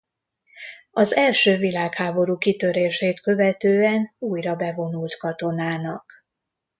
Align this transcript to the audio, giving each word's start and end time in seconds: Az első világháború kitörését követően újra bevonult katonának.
Az 0.91 1.15
első 1.15 1.57
világháború 1.57 2.37
kitörését 2.37 3.19
követően 3.21 4.11
újra 4.19 4.55
bevonult 4.55 5.15
katonának. 5.17 6.23